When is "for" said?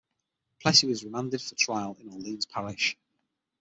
1.43-1.53